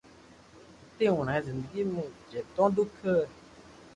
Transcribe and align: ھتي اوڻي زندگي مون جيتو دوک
ھتي 0.89 1.05
اوڻي 1.13 1.37
زندگي 1.47 1.83
مون 1.91 2.07
جيتو 2.29 2.65
دوک 2.75 2.93